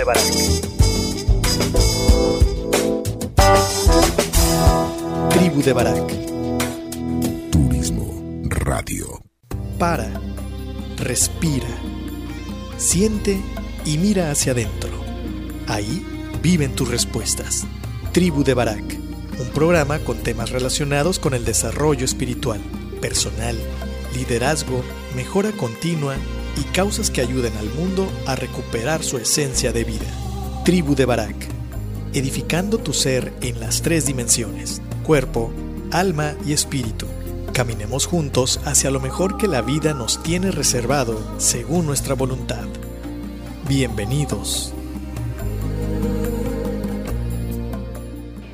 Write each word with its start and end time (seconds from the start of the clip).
de 0.00 0.04
Barak. 0.04 0.32
Tribu 5.28 5.62
de 5.62 5.72
Barak. 5.74 6.06
Turismo 7.50 8.42
Radio. 8.44 9.20
Para, 9.78 10.08
respira, 10.96 11.68
siente 12.78 13.42
y 13.84 13.98
mira 13.98 14.30
hacia 14.30 14.52
adentro. 14.52 14.88
Ahí 15.66 16.02
viven 16.42 16.74
tus 16.74 16.88
respuestas. 16.88 17.66
Tribu 18.12 18.42
de 18.42 18.54
Barak, 18.54 18.98
un 19.38 19.48
programa 19.52 19.98
con 19.98 20.16
temas 20.16 20.48
relacionados 20.48 21.18
con 21.18 21.34
el 21.34 21.44
desarrollo 21.44 22.06
espiritual, 22.06 22.60
personal, 23.02 23.58
liderazgo, 24.14 24.82
mejora 25.14 25.52
continua 25.52 26.16
y 26.56 26.62
causas 26.72 27.10
que 27.10 27.20
ayuden 27.20 27.56
al 27.56 27.68
mundo 27.70 28.10
a 28.26 28.36
recuperar 28.36 29.02
su 29.02 29.18
esencia 29.18 29.72
de 29.72 29.84
vida. 29.84 30.06
Tribu 30.64 30.94
de 30.94 31.04
Barak, 31.04 31.36
edificando 32.12 32.78
tu 32.78 32.92
ser 32.92 33.32
en 33.40 33.60
las 33.60 33.82
tres 33.82 34.06
dimensiones, 34.06 34.82
cuerpo, 35.04 35.52
alma 35.90 36.34
y 36.46 36.52
espíritu. 36.52 37.06
Caminemos 37.52 38.06
juntos 38.06 38.60
hacia 38.64 38.90
lo 38.90 39.00
mejor 39.00 39.36
que 39.36 39.48
la 39.48 39.62
vida 39.62 39.94
nos 39.94 40.22
tiene 40.22 40.50
reservado 40.50 41.20
según 41.38 41.86
nuestra 41.86 42.14
voluntad. 42.14 42.66
Bienvenidos. 43.68 44.72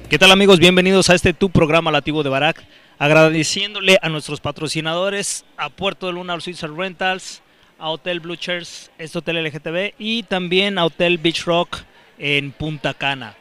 ¿Qué 0.08 0.18
tal 0.18 0.30
amigos? 0.30 0.60
Bienvenidos 0.60 1.10
a 1.10 1.14
este 1.14 1.34
tu 1.34 1.50
programa 1.50 1.90
Lativo 1.90 2.22
de 2.22 2.30
Barak. 2.30 2.64
Agradeciéndole 2.98 3.98
a 4.00 4.08
nuestros 4.08 4.40
patrocinadores, 4.40 5.44
a 5.56 5.68
Puerto 5.68 6.06
de 6.06 6.12
Luna, 6.12 6.32
al 6.32 6.42
Suiza 6.42 6.68
Rentals, 6.68 7.42
a 7.78 7.90
Hotel 7.90 8.20
Blue 8.20 8.36
Chairs, 8.36 8.90
este 8.98 9.18
Hotel 9.18 9.44
LGTB 9.44 9.94
y 9.98 10.22
también 10.22 10.78
a 10.78 10.84
Hotel 10.84 11.18
Beach 11.18 11.44
Rock 11.44 11.78
en 12.18 12.52
Punta 12.52 12.94
Cana. 12.94 13.36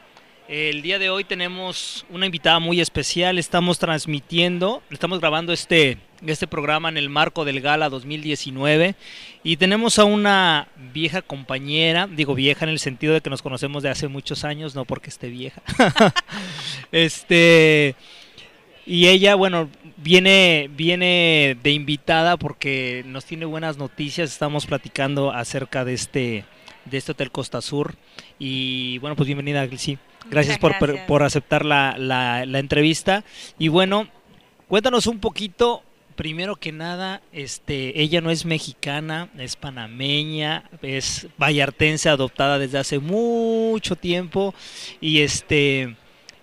El 0.48 0.82
día 0.82 0.98
de 1.00 1.10
hoy 1.10 1.24
tenemos 1.24 2.06
una 2.08 2.26
invitada 2.26 2.60
muy 2.60 2.80
especial. 2.80 3.38
Estamos 3.38 3.78
transmitiendo, 3.78 4.82
estamos 4.90 5.18
grabando 5.18 5.52
este, 5.52 5.98
este 6.24 6.46
programa 6.46 6.88
en 6.88 6.96
el 6.98 7.08
marco 7.08 7.44
del 7.44 7.60
Gala 7.60 7.88
2019 7.88 8.94
y 9.42 9.56
tenemos 9.56 9.98
a 9.98 10.04
una 10.04 10.68
vieja 10.92 11.22
compañera, 11.22 12.06
digo 12.06 12.34
vieja 12.34 12.64
en 12.64 12.70
el 12.70 12.78
sentido 12.78 13.14
de 13.14 13.22
que 13.22 13.30
nos 13.30 13.42
conocemos 13.42 13.82
de 13.82 13.88
hace 13.88 14.06
muchos 14.06 14.44
años, 14.44 14.76
no 14.76 14.84
porque 14.84 15.10
esté 15.10 15.30
vieja. 15.30 15.62
este 16.92 17.96
y 18.86 19.08
ella, 19.08 19.34
bueno, 19.34 19.68
viene 20.06 20.70
viene 20.72 21.58
de 21.64 21.72
invitada 21.72 22.36
porque 22.36 23.02
nos 23.06 23.24
tiene 23.24 23.44
buenas 23.44 23.76
noticias. 23.76 24.30
Estamos 24.30 24.64
platicando 24.64 25.32
acerca 25.32 25.84
de 25.84 25.94
este 25.94 26.44
de 26.84 26.96
este 26.96 27.10
Hotel 27.10 27.32
Costa 27.32 27.60
Sur 27.60 27.96
y 28.38 28.98
bueno, 28.98 29.16
pues 29.16 29.26
bienvenida, 29.26 29.68
sí. 29.76 29.98
Gracias, 30.30 30.58
por, 30.58 30.76
por 31.06 31.22
aceptar 31.24 31.64
la, 31.64 31.96
la, 31.98 32.46
la 32.46 32.58
entrevista. 32.60 33.24
Y 33.58 33.68
bueno, 33.68 34.08
cuéntanos 34.68 35.08
un 35.08 35.18
poquito, 35.18 35.82
primero 36.14 36.56
que 36.56 36.72
nada, 36.72 37.20
este, 37.32 38.00
ella 38.00 38.20
no 38.20 38.30
es 38.30 38.44
mexicana, 38.44 39.28
es 39.38 39.54
panameña, 39.54 40.64
es 40.82 41.28
vallartense, 41.38 42.08
adoptada 42.08 42.58
desde 42.58 42.78
hace 42.78 42.98
mucho 42.98 43.94
tiempo. 43.94 44.52
Y 45.00 45.20
este 45.20 45.96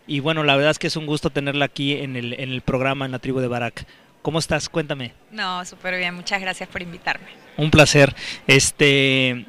y 0.07 0.19
bueno, 0.19 0.43
la 0.43 0.55
verdad 0.55 0.71
es 0.71 0.79
que 0.79 0.87
es 0.87 0.95
un 0.95 1.05
gusto 1.05 1.29
tenerla 1.29 1.65
aquí 1.65 1.93
en 1.93 2.15
el, 2.15 2.33
en 2.33 2.51
el 2.51 2.61
programa 2.61 3.05
en 3.05 3.11
la 3.11 3.19
tribu 3.19 3.39
de 3.39 3.47
Barak. 3.47 3.85
¿Cómo 4.21 4.39
estás? 4.39 4.69
Cuéntame. 4.69 5.13
No, 5.31 5.65
súper 5.65 5.97
bien. 5.97 6.15
Muchas 6.15 6.39
gracias 6.41 6.69
por 6.69 6.81
invitarme. 6.81 7.27
Un 7.57 7.69
placer. 7.69 8.15
Este, 8.47 9.45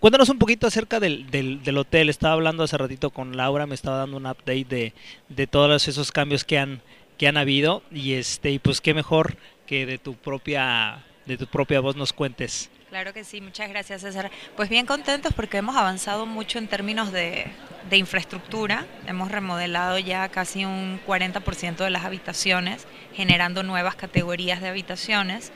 cuéntanos 0.00 0.28
un 0.28 0.38
poquito 0.38 0.66
acerca 0.66 0.98
del, 0.98 1.30
del, 1.30 1.62
del, 1.62 1.78
hotel. 1.78 2.08
Estaba 2.08 2.34
hablando 2.34 2.64
hace 2.64 2.76
ratito 2.76 3.10
con 3.10 3.36
Laura, 3.36 3.66
me 3.66 3.74
estaba 3.74 3.98
dando 3.98 4.16
un 4.16 4.26
update 4.26 4.64
de, 4.64 4.94
de 5.28 5.46
todos 5.46 5.86
esos 5.86 6.10
cambios 6.10 6.44
que 6.44 6.58
han, 6.58 6.82
que 7.18 7.28
han 7.28 7.36
habido. 7.36 7.82
Y 7.92 8.14
este, 8.14 8.50
y 8.50 8.58
pues 8.58 8.80
qué 8.80 8.94
mejor 8.94 9.36
que 9.66 9.86
de 9.86 9.98
tu 9.98 10.14
propia, 10.14 11.04
de 11.26 11.36
tu 11.36 11.46
propia 11.46 11.80
voz 11.80 11.94
nos 11.94 12.12
cuentes. 12.12 12.70
Claro 12.88 13.12
que 13.12 13.24
sí, 13.24 13.40
muchas 13.40 13.68
gracias 13.68 14.02
César. 14.02 14.30
Pues 14.54 14.68
bien 14.68 14.86
contentos 14.86 15.34
porque 15.34 15.56
hemos 15.56 15.74
avanzado 15.74 16.24
mucho 16.24 16.58
en 16.58 16.68
términos 16.68 17.10
de, 17.10 17.50
infraestructura. 17.90 18.86
Hemos 19.08 19.32
remodelado 19.32 19.98
ya 19.98 20.28
casi 20.28 20.64
un 20.64 21.00
40% 21.04 21.78
de 21.78 21.90
las 21.90 22.04
habitaciones, 22.04 22.86
generando 23.12 23.64
nuevas 23.64 23.96
categorías 23.96 24.60
de 24.60 24.68
habitaciones 24.68 25.50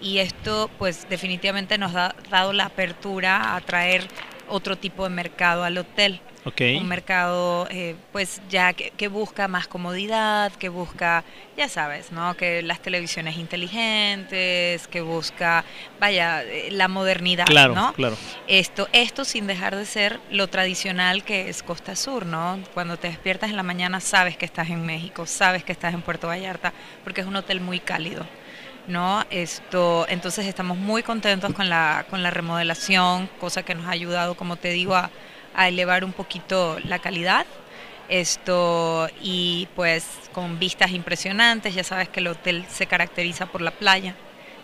y 0.00 0.18
esto 0.18 0.70
pues 0.78 1.08
definitivamente 1.08 1.76
nos 1.76 1.96
ha 1.96 2.14
dado 2.30 2.52
la 2.52 2.66
apertura 2.66 3.36
a 3.36 3.56
atraer 3.56 4.06
otro 4.48 4.76
tipo 4.76 5.02
de 5.02 5.10
mercado 5.10 5.64
al 5.64 5.78
hotel. 5.78 6.20
Okay. 6.46 6.76
Un 6.76 6.86
mercado 6.86 7.66
eh, 7.70 7.96
pues 8.12 8.40
ya 8.48 8.72
que, 8.72 8.92
que, 8.92 9.08
busca 9.08 9.48
más 9.48 9.66
comodidad, 9.66 10.52
que 10.52 10.68
busca, 10.68 11.24
ya 11.56 11.68
sabes, 11.68 12.12
¿no? 12.12 12.36
Que 12.36 12.62
las 12.62 12.78
televisiones 12.80 13.36
inteligentes, 13.36 14.86
que 14.86 15.00
busca, 15.00 15.64
vaya, 15.98 16.44
eh, 16.44 16.68
la 16.70 16.86
modernidad, 16.86 17.46
claro, 17.46 17.74
¿no? 17.74 17.92
Claro. 17.94 18.16
Esto, 18.46 18.88
esto 18.92 19.24
sin 19.24 19.48
dejar 19.48 19.74
de 19.74 19.86
ser 19.86 20.20
lo 20.30 20.46
tradicional 20.46 21.24
que 21.24 21.48
es 21.48 21.64
Costa 21.64 21.96
Sur, 21.96 22.26
¿no? 22.26 22.60
Cuando 22.74 22.96
te 22.96 23.08
despiertas 23.08 23.50
en 23.50 23.56
la 23.56 23.64
mañana 23.64 23.98
sabes 23.98 24.36
que 24.36 24.44
estás 24.44 24.70
en 24.70 24.86
México, 24.86 25.26
sabes 25.26 25.64
que 25.64 25.72
estás 25.72 25.94
en 25.94 26.02
Puerto 26.02 26.28
Vallarta, 26.28 26.72
porque 27.02 27.22
es 27.22 27.26
un 27.26 27.34
hotel 27.34 27.60
muy 27.60 27.80
cálido. 27.80 28.24
¿no? 28.86 29.24
Esto, 29.30 30.06
entonces 30.08 30.46
estamos 30.46 30.78
muy 30.78 31.02
contentos 31.02 31.52
con 31.54 31.68
la, 31.68 32.06
con 32.08 32.22
la 32.22 32.30
remodelación, 32.30 33.28
cosa 33.40 33.64
que 33.64 33.74
nos 33.74 33.86
ha 33.86 33.90
ayudado, 33.90 34.36
como 34.36 34.54
te 34.54 34.70
digo, 34.70 34.94
a, 34.94 35.10
a 35.56 35.68
elevar 35.68 36.04
un 36.04 36.12
poquito 36.12 36.78
la 36.84 36.98
calidad. 36.98 37.46
Esto, 38.08 39.08
y 39.20 39.66
pues 39.74 40.06
con 40.32 40.60
vistas 40.60 40.92
impresionantes, 40.92 41.74
ya 41.74 41.82
sabes 41.82 42.08
que 42.08 42.20
el 42.20 42.28
hotel 42.28 42.64
se 42.68 42.86
caracteriza 42.86 43.46
por 43.46 43.62
la 43.62 43.72
playa. 43.72 44.14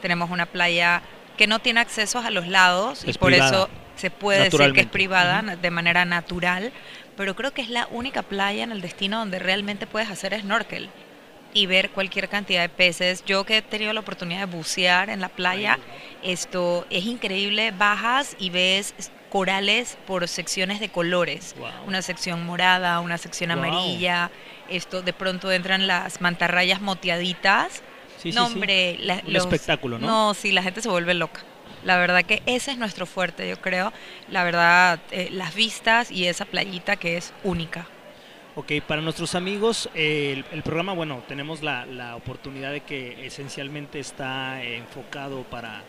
Tenemos 0.00 0.31
una 0.31 0.47
playa 0.47 1.02
que 1.36 1.48
no 1.48 1.58
tiene 1.58 1.81
accesos 1.81 2.25
a 2.25 2.31
los 2.31 2.47
lados 2.47 3.02
es 3.02 3.16
y 3.16 3.19
por 3.19 3.31
privada, 3.31 3.50
eso 3.50 3.70
se 3.97 4.10
puede 4.10 4.44
decir 4.44 4.72
que 4.72 4.82
es 4.82 4.86
privada 4.86 5.41
uh 5.41 5.47
-huh. 5.47 5.60
de 5.60 5.70
manera 5.70 6.04
natural, 6.04 6.72
pero 7.16 7.34
creo 7.34 7.52
que 7.52 7.62
es 7.62 7.69
la 7.69 7.88
única 7.91 8.22
playa 8.22 8.62
en 8.62 8.70
el 8.70 8.81
destino 8.81 9.19
donde 9.19 9.38
realmente 9.38 9.86
puedes 9.86 10.10
hacer 10.10 10.38
snorkel 10.41 10.88
y 11.54 11.66
ver 11.66 11.91
cualquier 11.91 12.28
cantidad 12.28 12.62
de 12.62 12.69
peces. 12.69 13.25
Yo 13.25 13.44
que 13.44 13.58
he 13.58 13.62
tenido 13.62 13.92
la 13.92 14.00
oportunidad 14.00 14.41
de 14.41 14.56
bucear 14.56 15.10
en 15.10 15.20
la 15.20 15.28
playa, 15.28 15.78
esto 16.22 16.86
es 16.91 17.04
increíble, 17.06 17.72
bajas 17.72 18.36
y 18.38 18.50
ves 18.50 18.94
corales 19.32 19.97
por 20.06 20.28
secciones 20.28 20.78
de 20.78 20.91
colores, 20.91 21.54
wow. 21.59 21.70
una 21.87 22.03
sección 22.03 22.44
morada, 22.44 23.00
una 23.00 23.16
sección 23.16 23.48
wow. 23.48 23.59
amarilla, 23.59 24.31
esto 24.69 25.00
de 25.00 25.15
pronto 25.15 25.50
entran 25.50 25.87
las 25.87 26.20
mantarrayas 26.20 26.82
moteaditas. 26.82 27.82
Sí, 28.19 28.31
no, 28.32 28.47
sí, 28.47 28.53
hombre, 28.53 28.97
sí. 28.98 29.06
La, 29.06 29.22
un 29.26 29.37
espectáculo, 29.37 29.98
¿no? 29.98 30.06
No, 30.06 30.34
sí, 30.34 30.53
la 30.53 30.62
gente 30.62 30.82
se 30.82 30.91
vuelve 30.91 31.15
loca. 31.15 31.41
La 31.82 31.97
verdad 31.97 32.22
que 32.25 32.43
ese 32.44 32.72
es 32.72 32.76
nuestro 32.76 33.06
fuerte, 33.06 33.48
yo 33.48 33.59
creo. 33.59 33.91
La 34.28 34.44
verdad, 34.44 35.00
eh, 35.10 35.31
las 35.32 35.54
vistas 35.54 36.10
y 36.10 36.26
esa 36.26 36.44
playita 36.44 36.97
que 36.97 37.16
es 37.16 37.32
única. 37.43 37.87
Ok, 38.54 38.70
para 38.87 39.00
nuestros 39.00 39.34
amigos, 39.34 39.88
eh, 39.94 40.34
el, 40.34 40.44
el, 40.53 40.62
programa, 40.62 40.93
bueno, 40.93 41.25
tenemos 41.26 41.62
la, 41.62 41.87
la, 41.87 42.16
oportunidad 42.16 42.70
de 42.70 42.82
que 42.82 43.25
esencialmente 43.25 43.99
está 43.99 44.62
enfocado 44.62 45.44
para, 45.44 45.82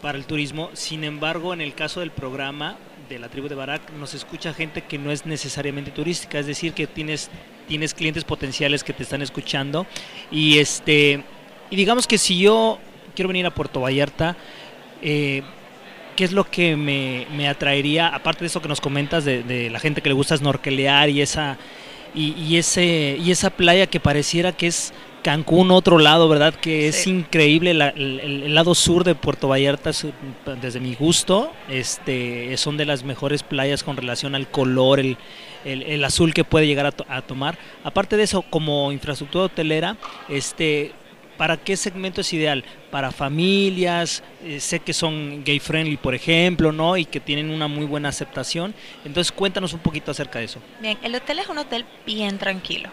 para 0.00 0.18
el 0.18 0.24
turismo. 0.24 0.70
Sin 0.74 1.04
embargo, 1.04 1.52
en 1.52 1.60
el 1.60 1.74
caso 1.74 2.00
del 2.00 2.10
programa 2.10 2.76
de 3.08 3.18
la 3.18 3.28
tribu 3.28 3.48
de 3.48 3.54
Barak, 3.54 3.90
nos 3.92 4.14
escucha 4.14 4.52
gente 4.52 4.82
que 4.82 4.98
no 4.98 5.10
es 5.10 5.26
necesariamente 5.26 5.90
turística, 5.90 6.38
es 6.38 6.46
decir, 6.46 6.72
que 6.72 6.86
tienes, 6.86 7.30
tienes 7.66 7.94
clientes 7.94 8.24
potenciales 8.24 8.84
que 8.84 8.92
te 8.92 9.02
están 9.02 9.22
escuchando. 9.22 9.86
Y, 10.30 10.58
este, 10.58 11.24
y 11.70 11.76
digamos 11.76 12.06
que 12.06 12.18
si 12.18 12.38
yo 12.38 12.78
quiero 13.14 13.28
venir 13.28 13.46
a 13.46 13.50
Puerto 13.50 13.80
Vallarta, 13.80 14.36
eh, 15.02 15.42
¿qué 16.16 16.24
es 16.24 16.32
lo 16.32 16.44
que 16.44 16.76
me, 16.76 17.26
me, 17.34 17.48
atraería, 17.48 18.08
aparte 18.08 18.40
de 18.40 18.46
eso 18.46 18.60
que 18.60 18.68
nos 18.68 18.80
comentas 18.80 19.24
de, 19.24 19.42
de, 19.42 19.70
la 19.70 19.80
gente 19.80 20.02
que 20.02 20.08
le 20.08 20.14
gusta 20.14 20.36
snorkelear 20.36 21.08
y 21.08 21.22
esa, 21.22 21.56
y, 22.14 22.32
y, 22.32 22.56
ese, 22.56 23.16
y 23.20 23.30
esa 23.30 23.50
playa 23.50 23.86
que 23.86 24.00
pareciera 24.00 24.52
que 24.52 24.66
es 24.66 24.92
Cancún, 25.22 25.70
otro 25.72 25.98
lado, 25.98 26.28
¿verdad? 26.28 26.54
Que 26.54 26.88
es 26.88 27.06
increíble, 27.06 27.74
la- 27.74 27.88
el, 27.88 28.20
el- 28.20 28.54
lado 28.54 28.74
sur 28.74 29.04
de 29.04 29.14
Puerto 29.14 29.48
Vallarta, 29.48 29.90
desde 30.60 30.80
mi 30.80 30.94
gusto, 30.94 31.52
este, 31.68 32.56
son 32.56 32.76
de 32.76 32.86
las 32.86 33.02
mejores 33.02 33.42
playas 33.42 33.82
con 33.82 33.96
relación 33.96 34.34
al 34.34 34.48
color, 34.48 35.00
el, 35.00 35.16
el- 35.64 35.82
el 35.82 36.04
azul 36.04 36.32
que 36.32 36.44
puede 36.44 36.66
llegar 36.66 36.86
a, 36.86 36.92
to- 36.92 37.04
a 37.08 37.20
tomar. 37.22 37.58
Aparte 37.84 38.16
de 38.16 38.22
eso, 38.22 38.42
como 38.42 38.92
infraestructura 38.92 39.44
hotelera, 39.46 39.96
este, 40.28 40.92
¿para 41.36 41.56
qué 41.56 41.76
segmento 41.76 42.20
es 42.20 42.32
ideal? 42.32 42.64
Para 42.90 43.10
familias, 43.10 44.22
eh, 44.44 44.60
sé 44.60 44.80
que 44.80 44.92
son 44.92 45.42
gay 45.44 45.58
friendly, 45.58 45.96
por 45.96 46.14
ejemplo, 46.14 46.70
¿no? 46.72 46.96
Y 46.96 47.04
que 47.04 47.20
tienen 47.20 47.50
una 47.50 47.66
muy 47.68 47.84
buena 47.86 48.08
aceptación. 48.08 48.72
Entonces, 49.04 49.32
cuéntanos 49.32 49.72
un 49.72 49.80
poquito 49.80 50.10
acerca 50.12 50.38
de 50.38 50.46
eso. 50.46 50.60
Bien, 50.80 50.96
el 51.02 51.14
hotel 51.14 51.40
es 51.40 51.48
un 51.48 51.58
hotel 51.58 51.84
bien 52.06 52.38
tranquilo. 52.38 52.88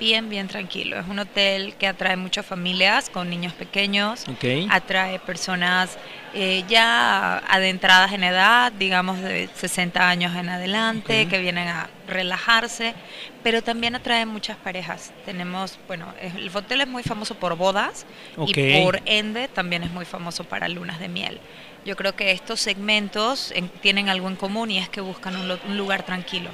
Bien, 0.00 0.28
bien 0.28 0.48
tranquilo. 0.48 0.98
Es 0.98 1.06
un 1.08 1.18
hotel 1.18 1.74
que 1.78 1.86
atrae 1.86 2.16
muchas 2.16 2.44
familias 2.46 3.10
con 3.10 3.28
niños 3.28 3.52
pequeños, 3.52 4.24
Ok. 4.28 4.44
atrae 4.70 5.18
personas 5.18 5.98
eh, 6.34 6.64
ya 6.68 7.38
adentradas 7.48 8.12
en 8.12 8.24
edad, 8.24 8.72
digamos 8.72 9.20
de 9.20 9.48
60 9.54 10.08
años 10.08 10.34
en 10.34 10.48
adelante, 10.48 11.28
que 11.28 11.38
vienen 11.38 11.68
a 11.68 11.90
relajarse, 12.08 12.94
pero 13.42 13.62
también 13.62 13.94
atrae 13.94 14.24
muchas 14.24 14.56
parejas. 14.56 15.12
Tenemos, 15.26 15.78
bueno, 15.86 16.06
el 16.20 16.50
hotel 16.54 16.80
es 16.82 16.88
muy 16.88 17.02
famoso 17.02 17.34
por 17.34 17.56
bodas 17.56 18.06
y 18.46 18.54
por 18.82 19.00
ende 19.04 19.48
también 19.48 19.82
es 19.82 19.90
muy 19.90 20.04
famoso 20.06 20.44
para 20.44 20.68
lunas 20.68 20.98
de 21.00 21.08
miel. 21.08 21.38
Yo 21.84 21.96
creo 21.96 22.14
que 22.16 22.30
estos 22.30 22.60
segmentos 22.60 23.50
en- 23.54 23.68
tienen 23.68 24.08
algo 24.08 24.28
en 24.28 24.36
común 24.36 24.70
y 24.70 24.78
es 24.78 24.88
que 24.88 25.00
buscan 25.00 25.36
un, 25.36 25.58
un 25.68 25.76
lugar 25.76 26.04
tranquilo. 26.04 26.48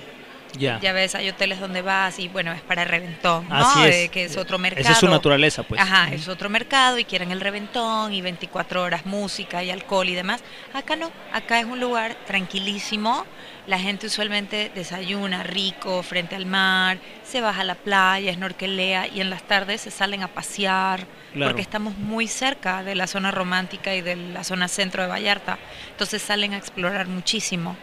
Ya. 0.56 0.80
Ya 0.80 0.92
ves, 0.92 1.14
hay 1.14 1.28
hoteles 1.28 1.60
donde 1.60 1.82
vas 1.82 2.18
y 2.18 2.28
bueno, 2.28 2.52
es 2.52 2.62
para 2.62 2.84
reventón, 2.84 3.48
¿no? 3.48 3.54
Así 3.56 3.84
es. 3.84 3.94
Eh, 3.94 4.08
que 4.08 4.24
es 4.24 4.36
otro 4.36 4.58
mercado. 4.58 4.80
Esa 4.82 4.92
es 4.92 4.98
su 4.98 5.08
naturaleza, 5.08 5.62
pues. 5.62 5.80
Ajá, 5.80 6.08
es 6.12 6.26
otro 6.28 6.48
mercado 6.48 6.98
y 6.98 7.04
quieren 7.04 7.30
el 7.30 7.40
reventón 7.40 8.12
y 8.14 8.22
24 8.22 8.82
horas 8.82 9.04
música 9.06 9.62
y 9.62 9.70
alcohol 9.70 10.08
y 10.08 10.14
demás. 10.14 10.42
Acá 10.72 10.96
no, 10.96 11.10
acá 11.32 11.60
es 11.60 11.66
un 11.66 11.80
lugar 11.80 12.16
tranquilísimo. 12.26 13.26
La 13.66 13.78
gente 13.78 14.06
usualmente 14.06 14.72
desayuna 14.74 15.42
rico 15.42 16.02
frente 16.02 16.34
al 16.34 16.46
mar, 16.46 16.98
se 17.22 17.42
baja 17.42 17.60
a 17.60 17.64
la 17.64 17.74
playa, 17.74 18.32
snorkelea 18.32 19.08
y 19.08 19.20
en 19.20 19.28
las 19.28 19.42
tardes 19.42 19.82
se 19.82 19.90
salen 19.90 20.22
a 20.22 20.28
pasear 20.28 21.06
Claro. 21.34 21.50
porque 21.50 21.60
estamos 21.60 21.94
muy 21.98 22.26
cerca 22.26 22.82
de 22.82 22.94
la 22.94 23.06
zona 23.06 23.30
romántica 23.30 23.94
y 23.94 24.00
de 24.00 24.16
la 24.16 24.44
zona 24.44 24.66
centro 24.66 25.02
de 25.02 25.08
Vallarta. 25.10 25.58
Entonces 25.90 26.22
salen 26.22 26.54
a 26.54 26.56
explorar 26.56 27.06
muchísimo. 27.06 27.76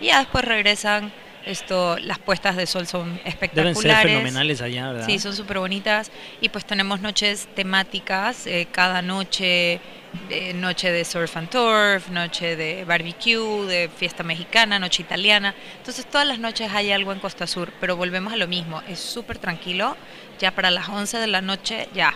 Y 0.00 0.06
ya 0.06 0.18
después 0.18 0.44
regresan. 0.44 1.12
Esto, 1.48 1.98
las 1.98 2.18
puestas 2.18 2.56
de 2.56 2.66
sol 2.66 2.86
son 2.86 3.14
Deben 3.14 3.26
espectaculares. 3.26 3.82
ser 3.84 4.10
fenomenales 4.10 4.60
allá, 4.60 4.92
¿verdad? 4.92 5.06
Sí, 5.06 5.18
son 5.18 5.34
súper 5.34 5.58
bonitas. 5.58 6.10
Y 6.42 6.50
pues 6.50 6.66
tenemos 6.66 7.00
noches 7.00 7.48
temáticas, 7.54 8.46
eh, 8.46 8.68
cada 8.70 9.00
noche, 9.00 9.80
eh, 10.28 10.52
noche 10.54 10.92
de 10.92 11.06
surf 11.06 11.38
and 11.38 11.48
turf, 11.48 12.10
noche 12.10 12.54
de 12.54 12.84
barbecue, 12.84 13.66
de 13.66 13.88
fiesta 13.88 14.22
mexicana, 14.22 14.78
noche 14.78 15.02
italiana. 15.02 15.54
Entonces 15.78 16.04
todas 16.04 16.26
las 16.26 16.38
noches 16.38 16.70
hay 16.72 16.92
algo 16.92 17.12
en 17.12 17.18
Costa 17.18 17.46
Sur, 17.46 17.72
pero 17.80 17.96
volvemos 17.96 18.34
a 18.34 18.36
lo 18.36 18.46
mismo, 18.46 18.82
es 18.86 18.98
súper 18.98 19.38
tranquilo. 19.38 19.96
Ya 20.38 20.50
para 20.50 20.70
las 20.70 20.88
11 20.90 21.16
de 21.16 21.26
la 21.28 21.40
noche, 21.40 21.88
ya. 21.94 22.14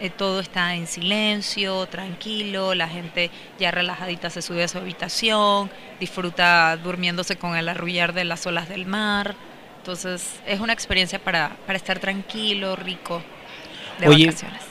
Eh, 0.00 0.10
todo 0.10 0.40
está 0.40 0.74
en 0.74 0.86
silencio, 0.86 1.86
tranquilo, 1.86 2.74
la 2.74 2.88
gente 2.88 3.30
ya 3.58 3.70
relajadita 3.70 4.30
se 4.30 4.42
sube 4.42 4.64
a 4.64 4.68
su 4.68 4.78
habitación, 4.78 5.70
disfruta 6.00 6.76
durmiéndose 6.76 7.36
con 7.36 7.56
el 7.56 7.68
arrullar 7.68 8.12
de 8.12 8.24
las 8.24 8.46
olas 8.46 8.68
del 8.68 8.86
mar. 8.86 9.34
Entonces 9.78 10.40
es 10.46 10.60
una 10.60 10.72
experiencia 10.72 11.18
para, 11.18 11.56
para 11.66 11.76
estar 11.76 11.98
tranquilo, 11.98 12.74
rico, 12.76 13.22
de 14.00 14.08
Oye, 14.08 14.26
vacaciones. 14.26 14.62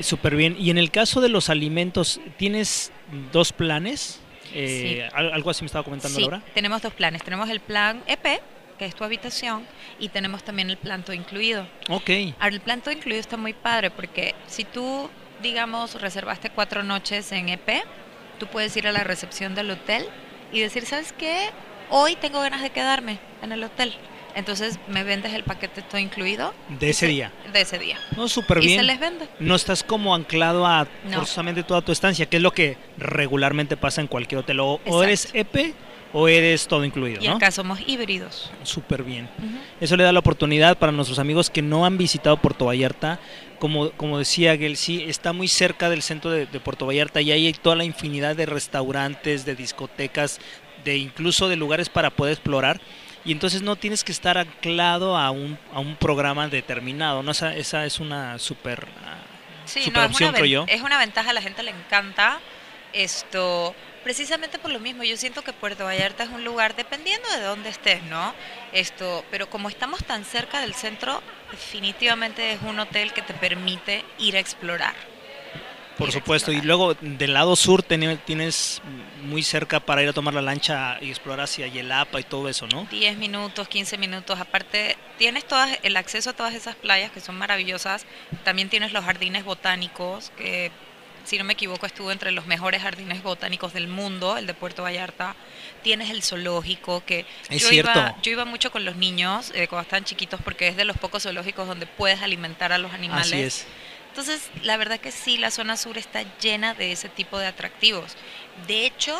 Súper 0.00 0.34
bien. 0.36 0.56
Y 0.58 0.70
en 0.70 0.78
el 0.78 0.90
caso 0.90 1.20
de 1.20 1.28
los 1.28 1.50
alimentos, 1.50 2.20
¿tienes 2.38 2.92
dos 3.32 3.52
planes? 3.52 4.20
Eh, 4.54 5.08
al- 5.12 5.32
Algo 5.32 5.50
así 5.50 5.62
me 5.62 5.66
estaba 5.66 5.84
comentando 5.84 6.16
Sí, 6.16 6.22
Laura. 6.22 6.42
tenemos 6.54 6.80
dos 6.82 6.92
planes. 6.92 7.22
Tenemos 7.22 7.48
el 7.50 7.60
plan 7.60 8.02
EP, 8.06 8.40
que 8.80 8.86
es 8.86 8.94
tu 8.94 9.04
habitación, 9.04 9.66
y 9.98 10.08
tenemos 10.08 10.42
también 10.42 10.70
el 10.70 10.78
plan 10.78 11.02
todo 11.04 11.12
incluido. 11.12 11.66
Ok. 11.90 12.08
Ahora, 12.38 12.54
el 12.54 12.62
plan 12.62 12.80
todo 12.80 12.92
incluido 12.92 13.20
está 13.20 13.36
muy 13.36 13.52
padre 13.52 13.90
porque 13.90 14.34
si 14.46 14.64
tú, 14.64 15.10
digamos, 15.42 16.00
reservaste 16.00 16.48
cuatro 16.48 16.82
noches 16.82 17.30
en 17.32 17.50
EP, 17.50 17.82
tú 18.38 18.46
puedes 18.46 18.74
ir 18.78 18.88
a 18.88 18.92
la 18.92 19.04
recepción 19.04 19.54
del 19.54 19.70
hotel 19.70 20.06
y 20.50 20.60
decir, 20.60 20.86
¿sabes 20.86 21.12
qué? 21.12 21.50
Hoy 21.90 22.16
tengo 22.16 22.40
ganas 22.40 22.62
de 22.62 22.70
quedarme 22.70 23.18
en 23.42 23.52
el 23.52 23.62
hotel. 23.62 23.92
Entonces 24.34 24.78
me 24.88 25.04
vendes 25.04 25.34
el 25.34 25.42
paquete 25.44 25.82
todo 25.82 25.98
incluido 25.98 26.54
De 26.68 26.88
ese 26.90 27.06
día. 27.08 27.32
de 27.52 27.60
ese 27.60 27.78
día. 27.78 27.98
No, 28.16 28.28
súper 28.28 28.58
y 28.58 28.62
se 28.62 28.66
bien. 28.68 28.86
les 28.86 28.98
vende. 28.98 29.28
No 29.40 29.56
estás 29.56 29.82
como 29.84 30.14
anclado 30.14 30.66
a 30.66 30.86
No. 31.04 31.16
forzosamente 31.18 31.64
toda 31.64 31.82
tu 31.82 31.92
estancia, 31.92 32.24
que 32.26 32.36
es 32.38 32.42
lo 32.42 32.52
que 32.52 32.78
regularmente 32.96 33.76
pasa 33.76 34.00
en 34.00 34.06
cualquier 34.06 34.38
hotel. 34.40 34.60
O, 34.60 34.80
o 34.86 35.02
eres. 35.02 35.28
EP 35.34 35.74
o 36.12 36.26
eres 36.28 36.66
todo 36.66 36.84
incluido, 36.84 37.22
Y 37.22 37.28
¿no? 37.28 37.36
acá 37.36 37.50
somos 37.50 37.78
híbridos. 37.86 38.50
Súper 38.64 39.02
bien. 39.04 39.28
Eso 39.80 39.96
le 39.96 40.04
da 40.04 40.12
la 40.12 40.18
oportunidad 40.18 40.76
para 40.78 40.92
nuestros 40.92 41.18
amigos 41.18 41.50
que 41.50 41.62
no 41.62 41.84
han 41.86 41.96
visitado 41.98 42.36
Puerto 42.36 42.66
Vallarta. 42.66 43.20
Como, 43.58 43.90
como 43.92 44.18
decía 44.18 44.56
Gel, 44.56 44.76
sí, 44.76 45.04
está 45.06 45.32
muy 45.32 45.46
cerca 45.46 45.90
del 45.90 46.02
centro 46.02 46.30
de, 46.30 46.46
de 46.46 46.60
Puerto 46.60 46.86
Vallarta 46.86 47.20
y 47.20 47.30
ahí 47.30 47.46
hay 47.46 47.52
toda 47.52 47.76
la 47.76 47.84
infinidad 47.84 48.34
de 48.34 48.46
restaurantes, 48.46 49.44
de 49.44 49.54
discotecas, 49.54 50.40
de 50.84 50.96
incluso 50.96 51.48
de 51.48 51.56
lugares 51.56 51.88
para 51.88 52.10
poder 52.10 52.32
explorar. 52.32 52.80
Y 53.24 53.32
entonces 53.32 53.60
no 53.60 53.76
tienes 53.76 54.02
que 54.02 54.12
estar 54.12 54.38
anclado 54.38 55.16
a 55.16 55.30
un, 55.30 55.58
a 55.74 55.78
un 55.80 55.94
programa 55.96 56.48
determinado. 56.48 57.22
¿no? 57.22 57.32
Esa, 57.32 57.54
esa 57.54 57.84
es 57.84 58.00
una 58.00 58.38
súper 58.38 58.88
ah, 59.04 59.18
Sí, 59.66 59.82
Super 59.82 59.98
no, 59.98 60.04
es, 60.06 60.10
opción, 60.12 60.28
una 60.30 60.38
creo 60.38 60.46
yo. 60.50 60.64
es 60.68 60.80
una 60.82 60.98
ventaja, 60.98 61.30
a 61.30 61.32
la 61.34 61.42
gente 61.42 61.62
le 61.62 61.70
encanta 61.70 62.40
esto, 62.92 63.74
precisamente 64.02 64.58
por 64.58 64.70
lo 64.70 64.80
mismo, 64.80 65.04
yo 65.04 65.16
siento 65.16 65.42
que 65.42 65.52
Puerto 65.52 65.84
Vallarta 65.84 66.24
es 66.24 66.30
un 66.30 66.44
lugar, 66.44 66.76
dependiendo 66.76 67.28
de 67.30 67.42
dónde 67.42 67.68
estés, 67.68 68.02
¿no? 68.04 68.34
Esto, 68.72 69.24
pero 69.30 69.48
como 69.50 69.68
estamos 69.68 70.04
tan 70.04 70.24
cerca 70.24 70.60
del 70.60 70.74
centro, 70.74 71.22
definitivamente 71.50 72.52
es 72.52 72.62
un 72.62 72.78
hotel 72.78 73.12
que 73.12 73.22
te 73.22 73.34
permite 73.34 74.04
ir 74.18 74.36
a 74.36 74.40
explorar. 74.40 74.94
Por 75.98 76.12
supuesto, 76.12 76.50
y 76.50 76.62
luego 76.62 76.94
del 76.94 77.34
lado 77.34 77.56
sur 77.56 77.82
tienes 77.82 78.80
muy 79.22 79.42
cerca 79.42 79.80
para 79.80 80.02
ir 80.02 80.08
a 80.08 80.14
tomar 80.14 80.32
la 80.32 80.40
lancha 80.40 80.96
y 81.02 81.10
explorar 81.10 81.44
hacia 81.44 81.66
Yelapa 81.66 82.18
y 82.18 82.24
todo 82.24 82.48
eso, 82.48 82.66
¿no? 82.68 82.86
10 82.90 83.18
minutos, 83.18 83.68
15 83.68 83.98
minutos. 83.98 84.40
Aparte, 84.40 84.96
tienes 85.18 85.44
todas, 85.44 85.78
el 85.82 85.98
acceso 85.98 86.30
a 86.30 86.32
todas 86.32 86.54
esas 86.54 86.74
playas 86.74 87.10
que 87.10 87.20
son 87.20 87.36
maravillosas. 87.36 88.06
También 88.44 88.70
tienes 88.70 88.94
los 88.94 89.04
jardines 89.04 89.44
botánicos, 89.44 90.32
que 90.38 90.70
si 91.24 91.38
no 91.38 91.44
me 91.44 91.52
equivoco 91.54 91.86
estuvo 91.86 92.10
entre 92.12 92.30
los 92.32 92.46
mejores 92.46 92.82
jardines 92.82 93.22
botánicos 93.22 93.72
del 93.72 93.88
mundo, 93.88 94.36
el 94.36 94.46
de 94.46 94.54
Puerto 94.54 94.82
Vallarta. 94.82 95.34
Tienes 95.82 96.10
el 96.10 96.22
zoológico, 96.22 97.04
que 97.04 97.24
Es 97.48 97.62
yo, 97.62 97.68
cierto. 97.68 97.90
Iba, 97.98 98.16
yo 98.22 98.32
iba 98.32 98.44
mucho 98.44 98.70
con 98.70 98.84
los 98.84 98.96
niños 98.96 99.52
eh, 99.54 99.68
cuando 99.68 99.82
estaban 99.82 100.04
chiquitos 100.04 100.40
porque 100.42 100.68
es 100.68 100.76
de 100.76 100.84
los 100.84 100.96
pocos 100.98 101.22
zoológicos 101.22 101.66
donde 101.68 101.86
puedes 101.86 102.22
alimentar 102.22 102.72
a 102.72 102.78
los 102.78 102.92
animales. 102.92 103.26
Así 103.26 103.40
es. 103.42 103.66
Entonces, 104.08 104.50
la 104.62 104.76
verdad 104.76 104.98
que 104.98 105.12
sí, 105.12 105.36
la 105.36 105.50
zona 105.52 105.76
sur 105.76 105.96
está 105.96 106.24
llena 106.40 106.74
de 106.74 106.92
ese 106.92 107.08
tipo 107.08 107.38
de 107.38 107.46
atractivos. 107.46 108.16
De 108.66 108.84
hecho, 108.84 109.16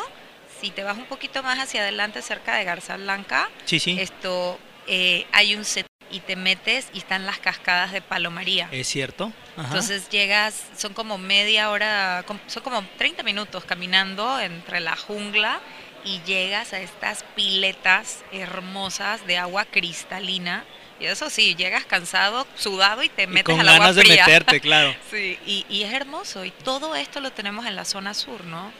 si 0.59 0.69
te 0.69 0.83
vas 0.83 0.97
un 0.97 1.05
poquito 1.05 1.41
más 1.43 1.59
hacia 1.59 1.81
adelante, 1.81 2.21
cerca 2.21 2.57
de 2.57 2.65
Garza 2.65 2.97
Blanca, 2.97 3.49
Sí, 3.65 3.79
sí. 3.79 3.97
esto 3.99 4.59
eh, 4.87 5.25
hay 5.31 5.55
un 5.55 5.63
set 5.63 5.85
y 6.11 6.19
te 6.19 6.35
metes 6.35 6.89
y 6.93 6.99
están 6.99 7.25
las 7.25 7.39
cascadas 7.39 7.91
de 7.91 8.01
Palomaría. 8.01 8.67
Es 8.71 8.87
cierto. 8.87 9.31
Ajá. 9.55 9.67
Entonces 9.67 10.09
llegas, 10.09 10.63
son 10.77 10.93
como 10.93 11.17
media 11.17 11.69
hora, 11.69 12.25
son 12.47 12.63
como 12.63 12.83
30 12.97 13.23
minutos 13.23 13.65
caminando 13.65 14.39
entre 14.39 14.79
la 14.79 14.95
jungla 14.95 15.59
y 16.03 16.21
llegas 16.25 16.73
a 16.73 16.79
estas 16.79 17.23
piletas 17.35 18.23
hermosas 18.31 19.25
de 19.27 19.37
agua 19.37 19.65
cristalina. 19.65 20.65
Y 20.99 21.05
eso 21.05 21.29
sí, 21.31 21.55
llegas 21.55 21.85
cansado, 21.85 22.45
sudado 22.55 23.01
y 23.01 23.09
te 23.09 23.23
Y 23.23 23.27
metes 23.27 23.45
con 23.45 23.59
al 23.59 23.67
agua 23.69 23.79
ganas 23.79 23.95
de 23.95 24.03
meterte, 24.03 24.59
claro. 24.61 24.95
Sí, 25.09 25.39
y, 25.45 25.65
y 25.67 25.83
es 25.83 25.93
hermoso. 25.93 26.45
Y 26.45 26.51
todo 26.51 26.95
esto 26.95 27.19
lo 27.19 27.31
tenemos 27.31 27.65
en 27.65 27.75
la 27.75 27.85
zona 27.85 28.13
sur, 28.13 28.43
¿no? 28.45 28.71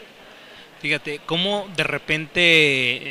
Fíjate, 0.81 1.19
cómo 1.25 1.67
de 1.75 1.83
repente 1.83 2.39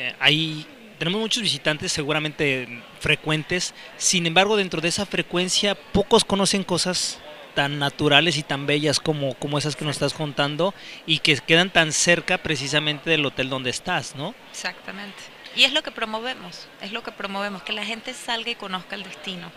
eh, 0.08 0.14
hay 0.18 0.66
tenemos 1.00 1.18
muchos 1.18 1.42
visitantes 1.42 1.92
seguramente 1.92 2.68
frecuentes, 3.00 3.72
sin 3.96 4.26
embargo 4.26 4.58
dentro 4.58 4.82
de 4.82 4.88
esa 4.88 5.06
frecuencia 5.06 5.74
pocos 5.74 6.26
conocen 6.26 6.62
cosas 6.62 7.18
tan 7.54 7.78
naturales 7.78 8.36
y 8.36 8.42
tan 8.42 8.66
bellas 8.66 9.00
como, 9.00 9.32
como 9.36 9.56
esas 9.56 9.76
que 9.76 9.86
nos 9.86 9.96
estás 9.96 10.12
contando 10.12 10.74
y 11.06 11.20
que 11.20 11.38
quedan 11.38 11.70
tan 11.70 11.92
cerca 11.92 12.36
precisamente 12.36 13.08
del 13.08 13.24
hotel 13.24 13.48
donde 13.48 13.70
estás, 13.70 14.14
¿no? 14.14 14.34
Exactamente. 14.50 15.16
Y 15.56 15.64
es 15.64 15.72
lo 15.72 15.82
que 15.82 15.90
promovemos, 15.90 16.68
es 16.82 16.92
lo 16.92 17.02
que 17.02 17.12
promovemos, 17.12 17.62
que 17.62 17.72
la 17.72 17.86
gente 17.86 18.12
salga 18.12 18.50
y 18.50 18.54
conozca 18.54 18.94
el 18.94 19.02
destino. 19.02 19.50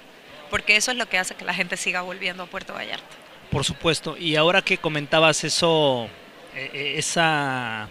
Porque 0.50 0.78
eso 0.78 0.92
es 0.92 0.98
lo 0.98 1.10
que 1.10 1.18
hace 1.18 1.36
que 1.36 1.44
la 1.44 1.54
gente 1.54 1.76
siga 1.76 2.04
volviendo 2.04 2.44
a 2.44 2.46
Puerto 2.46 2.74
Vallarta. 2.74 3.16
Por 3.52 3.66
supuesto. 3.66 4.16
Y 4.18 4.38
ahora 4.38 4.62
que 4.62 4.78
comentabas 4.78 5.44
eso, 5.44 6.06
eh, 6.56 6.72
eh, 6.74 6.94
esa, 6.98 7.90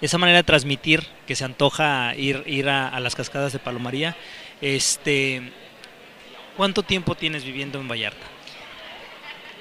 esa 0.00 0.18
manera 0.18 0.38
de 0.38 0.44
transmitir 0.44 1.06
que 1.26 1.34
se 1.36 1.44
antoja 1.44 2.14
ir, 2.16 2.42
ir 2.46 2.68
a, 2.68 2.88
a 2.88 3.00
las 3.00 3.14
cascadas 3.14 3.52
de 3.52 3.58
Palomaría, 3.58 4.16
este, 4.60 5.52
¿cuánto 6.56 6.82
tiempo 6.82 7.14
tienes 7.14 7.44
viviendo 7.44 7.80
en 7.80 7.88
Vallarta? 7.88 8.26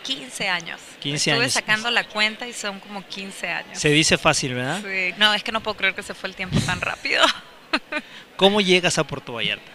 15 0.04 0.50
años. 0.50 0.80
15 1.00 1.16
Estuve 1.32 1.44
años. 1.44 1.54
sacando 1.54 1.90
la 1.90 2.04
cuenta 2.04 2.48
y 2.48 2.54
son 2.54 2.80
como 2.80 3.06
15 3.08 3.48
años. 3.50 3.80
Se 3.80 3.90
dice 3.90 4.18
fácil, 4.18 4.54
¿verdad? 4.54 4.82
Sí. 4.84 5.14
No, 5.18 5.34
es 5.34 5.44
que 5.44 5.52
no 5.52 5.62
puedo 5.62 5.76
creer 5.78 5.96
que 5.96 6.04
se 6.04 6.14
fue 6.14 6.30
el 6.30 6.36
tiempo 6.36 6.60
tan 6.62 6.80
rápido. 6.82 7.24
¿Cómo 8.38 8.62
llegas 8.62 8.98
a 9.00 9.04
Puerto 9.04 9.34
Vallarta? 9.34 9.72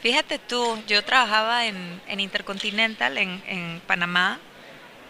Fíjate 0.00 0.38
tú, 0.38 0.82
yo 0.88 1.04
trabajaba 1.04 1.66
en, 1.66 2.00
en 2.08 2.18
Intercontinental, 2.20 3.18
en, 3.18 3.42
en 3.46 3.80
Panamá, 3.86 4.40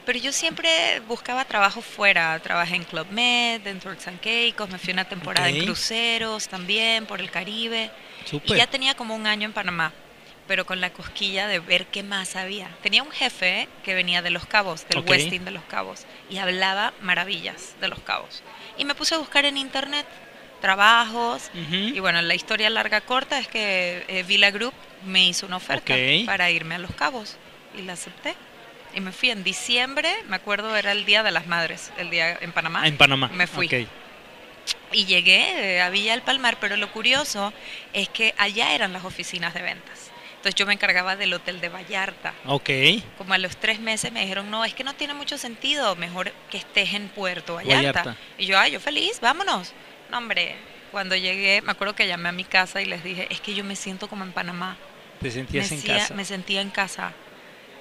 pero 0.04 0.18
yo 0.18 0.32
siempre 0.32 1.00
buscaba 1.08 1.44
trabajo 1.44 1.80
fuera. 1.82 2.38
Trabajé 2.40 2.76
en 2.76 2.84
Club 2.84 3.06
Med, 3.10 3.66
en 3.66 3.78
Turks 3.80 4.08
and 4.08 4.20
Caicos, 4.20 4.68
me 4.70 4.78
fui 4.78 4.92
una 4.92 5.04
temporada 5.04 5.48
en 5.48 5.64
cruceros 5.64 6.48
también 6.48 7.06
por 7.06 7.20
el 7.20 7.30
Caribe. 7.30 7.90
Y 8.44 8.54
ya 8.54 8.66
tenía 8.66 8.94
como 8.94 9.14
un 9.14 9.26
año 9.26 9.46
en 9.46 9.52
Panamá. 9.52 9.92
pero 10.48 10.66
con 10.66 10.80
la 10.80 10.90
cosquilla 10.92 11.46
de 11.46 11.60
ver 11.60 11.86
qué 11.86 12.02
más 12.02 12.34
había. 12.36 12.68
Tenía 12.82 13.02
un 13.04 13.12
jefe 13.12 13.68
que 13.84 13.94
venía 13.94 14.22
de 14.22 14.30
Los 14.30 14.44
Cabos, 14.44 14.86
del 14.88 14.98
Ok. 14.98 15.10
Westin 15.10 15.44
de 15.44 15.52
Los 15.52 15.62
Cabos, 15.64 16.04
y 16.28 16.38
hablaba 16.38 16.92
maravillas 17.00 17.74
de 17.80 17.86
Los 17.88 18.00
Cabos. 18.00 18.42
Y 18.76 18.84
me 18.84 18.94
puse 18.96 19.14
a 19.14 19.18
buscar 19.18 19.44
en 19.44 19.56
internet 19.56 20.04
trabajos, 20.60 21.50
y 21.70 21.98
bueno, 22.00 22.20
la 22.22 22.34
historia 22.34 22.70
larga 22.70 23.00
corta 23.00 23.38
es 23.38 23.46
que 23.48 24.04
eh, 24.08 24.24
Villa 24.24 24.50
Group 24.50 24.74
me 25.06 25.26
hizo 25.28 25.46
una 25.46 25.56
oferta 25.56 25.94
para 26.26 26.50
irme 26.50 26.74
a 26.74 26.78
Los 26.78 26.92
Cabos 26.92 27.36
y 27.78 27.82
la 27.82 27.94
acepté. 27.94 28.34
Y 28.94 29.00
me 29.00 29.12
fui 29.12 29.30
en 29.30 29.42
diciembre, 29.42 30.12
me 30.28 30.36
acuerdo 30.36 30.76
era 30.76 30.92
el 30.92 31.04
Día 31.04 31.22
de 31.22 31.30
las 31.30 31.46
Madres, 31.46 31.92
el 31.98 32.10
día 32.10 32.38
en 32.40 32.52
Panamá. 32.52 32.82
Ah, 32.82 32.88
en 32.88 32.96
Panamá. 32.96 33.28
Me 33.28 33.46
fui. 33.46 33.88
Y 34.92 35.06
llegué 35.06 35.76
eh, 35.76 35.82
a 35.82 35.88
Villa 35.88 36.12
del 36.12 36.22
Palmar, 36.22 36.58
pero 36.60 36.76
lo 36.76 36.92
curioso 36.92 37.52
es 37.92 38.08
que 38.08 38.34
allá 38.36 38.74
eran 38.74 38.92
las 38.92 39.04
oficinas 39.04 39.54
de 39.54 39.62
ventas. 39.62 40.10
Entonces 40.36 40.56
yo 40.56 40.66
me 40.66 40.72
encargaba 40.72 41.16
del 41.16 41.32
hotel 41.32 41.60
de 41.60 41.68
Vallarta. 41.68 42.34
Ok. 42.46 42.68
Como 43.16 43.32
a 43.32 43.38
los 43.38 43.56
tres 43.56 43.80
meses 43.80 44.12
me 44.12 44.20
dijeron, 44.20 44.50
no, 44.50 44.64
es 44.64 44.74
que 44.74 44.84
no 44.84 44.94
tiene 44.94 45.14
mucho 45.14 45.38
sentido, 45.38 45.94
mejor 45.96 46.32
que 46.50 46.58
estés 46.58 46.94
en 46.94 47.08
Puerto 47.08 47.54
Vallarta. 47.54 48.02
Vallarta. 48.02 48.16
Y 48.38 48.46
yo, 48.46 48.58
ay, 48.58 48.72
yo 48.72 48.80
feliz, 48.80 49.20
vámonos. 49.20 49.72
No, 50.10 50.18
hombre, 50.18 50.56
cuando 50.90 51.16
llegué, 51.16 51.62
me 51.62 51.70
acuerdo 51.72 51.94
que 51.94 52.06
llamé 52.06 52.28
a 52.28 52.32
mi 52.32 52.44
casa 52.44 52.82
y 52.82 52.84
les 52.86 53.02
dije, 53.02 53.28
es 53.30 53.40
que 53.40 53.54
yo 53.54 53.64
me 53.64 53.76
siento 53.76 54.08
como 54.08 54.24
en 54.24 54.32
Panamá. 54.32 54.76
Te 55.20 55.30
sentías 55.30 55.70
me, 55.70 55.76
en 55.76 55.82
casa. 55.82 56.14
me 56.14 56.24
sentía 56.24 56.60
en 56.60 56.70
casa. 56.70 57.12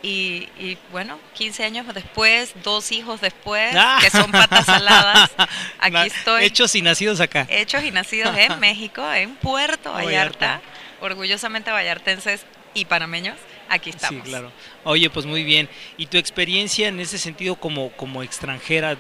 Y, 0.04 0.50
y, 0.58 0.78
bueno, 0.92 1.20
15 1.36 1.64
años 1.64 1.86
después, 1.94 2.54
dos 2.64 2.92
hijos 2.92 3.22
después, 3.22 3.76
Ah. 3.78 4.00
que 4.02 4.10
son 4.10 4.32
patas 4.32 4.66
saladas, 4.66 5.30
aquí 5.80 5.98
estoy. 6.08 6.44
Hechos 6.46 6.74
y 6.76 6.82
nacidos 6.82 7.20
acá. 7.20 7.46
Hechos 7.50 7.84
y 7.84 7.92
nacidos 7.92 8.36
en 8.36 8.60
México, 8.60 9.04
en 9.14 9.36
Puerto 9.36 9.92
Vallarta. 9.94 10.48
Vallarta, 10.58 10.62
orgullosamente 11.02 11.70
vallartenses 11.72 12.46
y 12.74 12.86
panameños, 12.86 13.38
aquí 13.70 13.92
estamos. 13.92 14.24
Sí, 14.24 14.30
claro. 14.30 14.52
Oye, 14.86 15.10
pues 15.12 15.26
muy 15.28 15.44
bien. 15.44 15.70
¿Y 15.98 16.08
tu 16.08 16.18
experiencia 16.18 16.88
en 16.88 17.00
ese 17.00 17.20
sentido 17.20 17.56
como, 17.56 17.92
como 17.92 18.24
extranjera, 18.24 18.98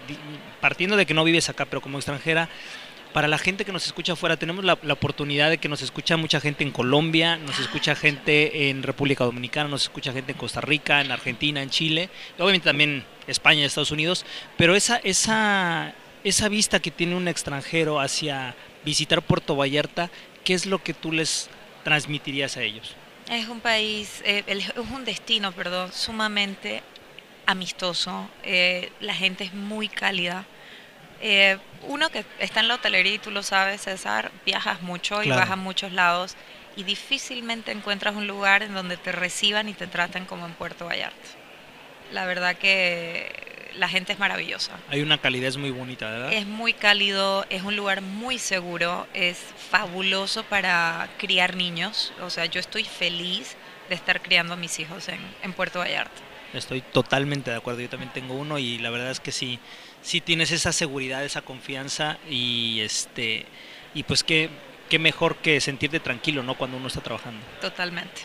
partiendo 0.60 0.98
de 0.98 1.05
que 1.08 1.13
no 1.15 1.24
vives 1.24 1.50
acá, 1.50 1.65
pero 1.65 1.81
como 1.81 1.98
extranjera, 1.98 2.48
para 3.13 3.27
la 3.27 3.38
gente 3.38 3.65
que 3.65 3.72
nos 3.72 3.86
escucha 3.86 4.13
afuera, 4.13 4.38
tenemos 4.38 4.63
la, 4.63 4.77
la 4.84 4.94
oportunidad 4.94 5.50
de 5.50 5.58
que 5.58 5.70
nos 5.70 5.82
escucha 5.82 6.18
mucha 6.18 6.39
gente 6.39 6.63
en 6.63 6.72
Colombia, 6.72 7.38
nos 7.38 7.60
escucha 7.60 7.96
gente 7.96 8.70
en 8.70 8.84
República 8.84 9.24
Dominicana, 9.24 9.70
nos 9.70 9.84
escucha 9.84 10.13
gente 10.13 10.32
en 10.32 10.38
Costa 10.38 10.62
Rica, 10.62 11.01
en 11.01 11.12
Argentina, 11.12 11.62
en 11.62 11.70
Chile, 11.70 12.10
y 12.38 12.41
obviamente 12.41 12.65
también 12.65 13.03
España, 13.27 13.65
Estados 13.65 13.91
Unidos, 13.91 14.25
pero 14.58 14.75
esa, 14.75 14.98
esa, 14.98 15.94
esa 16.24 16.50
vista 16.50 16.80
que 16.80 16.91
tiene 16.91 17.15
un 17.15 17.27
extranjero 17.27 18.00
hacia 18.00 18.56
visitar 18.86 19.22
Puerto 19.22 19.56
Vallarta, 19.56 20.10
¿qué 20.44 20.53
es 20.53 20.65
lo 20.65 20.82
que 20.84 20.94
tú 20.94 21.12
les 21.12 21.50
transmitirías 21.84 22.58
a 22.58 22.63
ellos? 22.63 22.96
Es 23.30 23.48
un 23.48 23.60
país, 23.60 24.22
eh, 24.25 24.44
es 24.48 24.72
un 24.75 25.06
destino, 25.06 25.51
perdón, 25.51 25.91
sumamente 25.94 26.82
amistoso. 27.46 28.30
eh, 28.44 28.91
la 29.00 29.13
gente 29.13 29.44
es 29.44 29.53
muy 29.53 29.88
cálida. 29.88 30.46
Eh, 31.22 31.58
uno 31.88 32.10
que 32.10 32.25
está 32.40 32.60
en 32.60 32.68
la 32.68 32.75
hotelería, 32.75 33.13
y 33.13 33.20
tú 33.20 33.32
lo 33.32 33.44
sabes, 33.44 33.82
César, 33.82 34.32
viajas 34.46 34.82
mucho 34.82 35.24
y 35.24 35.30
vas 35.30 35.50
a 35.50 35.56
muchos 35.56 35.92
lados 35.92 36.36
y 36.75 36.84
difícilmente 36.84 37.72
encuentras 37.72 38.16
un 38.16 38.28
lugar 38.28 38.63
en 38.63 38.74
donde 38.74 38.98
te 38.98 39.12
reciban 39.12 39.70
y 39.70 39.74
te 39.74 39.88
traten 39.88 40.25
como 40.25 40.46
en 40.46 40.54
Puerto 40.54 40.86
Vallarta. 40.86 41.16
La 42.12 42.25
verdad 42.25 42.56
que 42.56 43.70
la 43.75 43.88
gente 43.88 44.13
es 44.13 44.20
maravillosa. 44.20 44.74
Hay 44.90 45.01
una 45.01 45.18
calidez 45.18 45.58
muy 45.58 45.72
bonita, 45.72 46.10
¿verdad? 46.10 46.34
Es 46.34 46.46
muy 46.46 46.74
cálido, 46.74 47.46
es 47.50 47.63
un 47.63 47.75
lugar 47.75 48.01
muy 48.01 48.38
seguro, 48.38 49.08
es 49.13 49.38
fabuloso 49.70 50.44
para 50.44 51.10
criar 51.18 51.56
niños. 51.56 52.13
O 52.22 52.30
sea, 52.30 52.46
yo 52.46 52.60
estoy 52.60 52.84
feliz 52.84 53.56
de 53.91 53.95
estar 53.95 54.21
criando 54.21 54.53
a 54.53 54.55
mis 54.55 54.79
hijos 54.79 55.10
en, 55.10 55.19
en 55.43 55.51
Puerto 55.51 55.79
Vallarta. 55.79 56.21
Estoy 56.53 56.79
totalmente 56.79 57.51
de 57.51 57.57
acuerdo. 57.57 57.81
Yo 57.81 57.89
también 57.89 58.12
tengo 58.13 58.36
uno 58.36 58.57
y 58.57 58.77
la 58.77 58.89
verdad 58.89 59.12
es 59.12 59.19
que 59.19 59.33
sí, 59.33 59.60
sí 60.01 60.21
tienes 60.21 60.51
esa 60.51 60.71
seguridad, 60.71 61.25
esa 61.25 61.41
confianza 61.41 62.17
y 62.29 62.79
este 62.79 63.45
y 63.93 64.03
pues 64.03 64.24
qué, 64.24 64.50
qué 64.89 64.98
mejor 64.98 65.36
que 65.36 65.60
sentirte 65.60 66.00
tranquilo, 66.00 66.41
¿no? 66.41 66.55
Cuando 66.55 66.77
uno 66.77 66.88
está 66.88 67.01
trabajando. 67.01 67.41
Totalmente. 67.60 68.21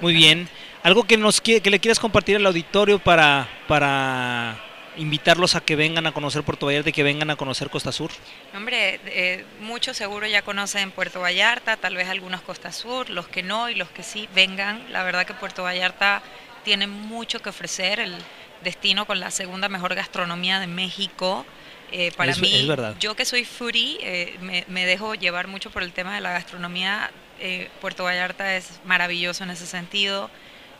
Muy 0.00 0.14
bien. 0.14 0.48
Algo 0.82 1.04
que 1.04 1.18
nos 1.18 1.42
que 1.42 1.60
le 1.62 1.78
quieras 1.78 2.00
compartir 2.00 2.36
al 2.36 2.46
auditorio 2.46 2.98
para 2.98 3.46
para 3.68 4.64
invitarlos 4.96 5.54
a 5.54 5.60
que 5.60 5.76
vengan 5.76 6.06
a 6.06 6.12
conocer 6.12 6.42
Puerto 6.42 6.66
Vallarta 6.66 6.90
y 6.90 6.92
que 6.92 7.02
vengan 7.02 7.30
a 7.30 7.36
conocer 7.36 7.70
Costa 7.70 7.92
Sur. 7.92 8.10
Hombre, 8.54 9.00
eh, 9.06 9.44
muchos 9.60 9.96
seguro 9.96 10.26
ya 10.26 10.42
conocen 10.42 10.90
Puerto 10.90 11.20
Vallarta, 11.20 11.76
tal 11.76 11.96
vez 11.96 12.08
algunos 12.08 12.42
Costa 12.42 12.72
Sur, 12.72 13.08
los 13.10 13.28
que 13.28 13.42
no 13.42 13.68
y 13.70 13.74
los 13.74 13.88
que 13.90 14.02
sí, 14.02 14.28
vengan. 14.34 14.84
La 14.92 15.02
verdad 15.02 15.26
que 15.26 15.34
Puerto 15.34 15.62
Vallarta 15.62 16.22
tiene 16.64 16.86
mucho 16.86 17.40
que 17.40 17.48
ofrecer, 17.48 18.00
el 18.00 18.14
destino 18.62 19.06
con 19.06 19.18
la 19.18 19.30
segunda 19.30 19.68
mejor 19.68 19.94
gastronomía 19.94 20.60
de 20.60 20.66
México. 20.66 21.44
Eh, 21.90 22.10
para 22.16 22.30
Es- 22.32 22.38
mí, 22.40 22.54
es 22.54 22.66
verdad. 22.68 22.94
yo 23.00 23.14
que 23.16 23.24
soy 23.24 23.44
foodie, 23.44 23.98
eh, 24.00 24.36
me, 24.40 24.64
me 24.68 24.86
dejo 24.86 25.14
llevar 25.14 25.46
mucho 25.48 25.70
por 25.70 25.82
el 25.82 25.92
tema 25.92 26.14
de 26.14 26.20
la 26.20 26.32
gastronomía. 26.32 27.10
Puerto 27.80 28.04
Vallarta 28.04 28.54
es 28.56 28.78
maravilloso 28.84 29.42
en 29.42 29.50
ese 29.50 29.66
sentido. 29.66 30.30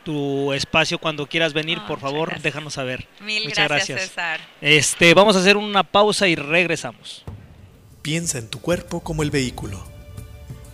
tu 0.04 0.52
espacio 0.52 0.98
cuando 0.98 1.26
quieras 1.26 1.52
venir, 1.54 1.78
Ah, 1.82 1.86
por 1.88 1.98
favor, 1.98 2.28
gracias. 2.28 2.44
déjanos 2.44 2.74
saber. 2.74 3.08
Mil 3.20 3.42
Muchas 3.42 3.66
gracias, 3.68 3.88
gracias. 3.98 4.08
César. 4.10 4.40
Este, 4.60 5.12
vamos 5.12 5.34
a 5.34 5.40
hacer 5.40 5.56
una 5.56 5.82
pausa 5.82 6.28
y 6.28 6.36
regresamos. 6.36 7.24
Piensa 8.02 8.38
en 8.38 8.48
tu 8.48 8.60
cuerpo 8.60 9.00
como 9.02 9.24
el 9.24 9.32
vehículo, 9.32 9.84